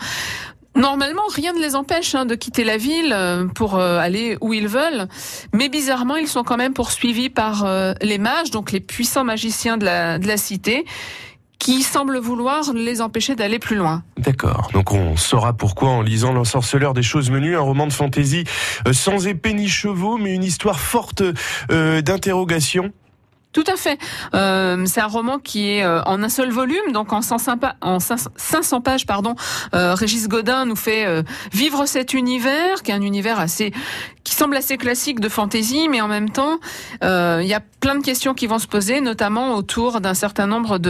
Normalement, 0.75 1.23
rien 1.33 1.53
ne 1.53 1.59
les 1.59 1.75
empêche 1.75 2.15
hein, 2.15 2.25
de 2.25 2.35
quitter 2.35 2.63
la 2.63 2.77
ville 2.77 3.11
euh, 3.13 3.45
pour 3.47 3.77
euh, 3.77 3.99
aller 3.99 4.37
où 4.39 4.53
ils 4.53 4.69
veulent, 4.69 5.07
mais 5.53 5.67
bizarrement, 5.67 6.15
ils 6.15 6.29
sont 6.29 6.43
quand 6.43 6.57
même 6.57 6.73
poursuivis 6.73 7.29
par 7.29 7.67
les 8.01 8.17
mages, 8.17 8.51
donc 8.51 8.71
les 8.71 8.79
puissants 8.79 9.25
magiciens 9.25 9.77
de 9.77 9.85
la, 9.85 10.17
de 10.17 10.27
la 10.27 10.37
cité, 10.37 10.85
qui 11.61 11.83
semble 11.83 12.17
vouloir 12.17 12.73
les 12.73 13.01
empêcher 13.01 13.35
d'aller 13.35 13.59
plus 13.59 13.75
loin. 13.75 14.03
D'accord. 14.17 14.69
Donc 14.73 14.91
on 14.91 15.15
saura 15.15 15.53
pourquoi 15.53 15.89
en 15.89 16.01
lisant 16.01 16.33
L'ensorceleur 16.33 16.95
des 16.95 17.03
choses 17.03 17.29
menues, 17.29 17.55
un 17.55 17.61
roman 17.61 17.85
de 17.85 17.93
fantaisie 17.93 18.45
euh, 18.87 18.93
sans 18.93 19.27
épée 19.27 19.53
ni 19.53 19.69
chevaux, 19.69 20.17
mais 20.17 20.33
une 20.33 20.43
histoire 20.43 20.79
forte 20.79 21.21
euh, 21.69 22.01
d'interrogation. 22.01 22.91
Tout 23.53 23.63
à 23.67 23.75
fait. 23.75 23.97
Euh, 24.33 24.85
c'est 24.85 25.01
un 25.01 25.07
roman 25.07 25.37
qui 25.37 25.71
est 25.71 25.83
euh, 25.83 26.01
en 26.03 26.23
un 26.23 26.29
seul 26.29 26.51
volume, 26.51 26.93
donc 26.93 27.11
en 27.11 27.21
500, 27.21 27.55
en 27.81 27.99
500 27.99 28.81
pages. 28.81 29.05
Pardon. 29.05 29.35
Euh, 29.75 29.93
Régis 29.93 30.29
Godin 30.29 30.65
nous 30.65 30.77
fait 30.77 31.23
vivre 31.51 31.85
cet 31.85 32.13
univers, 32.13 32.81
qui 32.81 32.91
est 32.91 32.93
un 32.93 33.01
univers 33.01 33.39
assez, 33.39 33.73
qui 34.23 34.33
semble 34.33 34.55
assez 34.55 34.77
classique 34.77 35.19
de 35.19 35.27
fantaisie, 35.27 35.89
mais 35.89 35.99
en 35.99 36.07
même 36.07 36.29
temps, 36.29 36.59
il 37.01 37.45
y 37.45 37.53
a 37.53 37.61
plein 37.79 37.95
de 37.95 38.03
questions 38.03 38.33
qui 38.33 38.47
vont 38.47 38.59
se 38.59 38.67
poser, 38.67 39.01
notamment 39.01 39.55
autour 39.55 39.99
d'un 39.99 40.13
certain 40.13 40.47
nombre 40.47 40.77
de 40.77 40.89